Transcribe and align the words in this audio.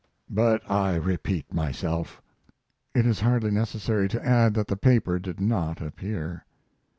But 0.31 0.63
I 0.67 0.95
repeat 0.95 1.53
myself." 1.53 2.23
It 2.95 3.05
is 3.05 3.19
hardly 3.19 3.51
necessary 3.51 4.09
to 4.09 4.25
add 4.25 4.55
that 4.55 4.65
the 4.65 4.75
paper 4.75 5.19
did 5.19 5.39
not 5.39 5.79
appear. 5.79 6.43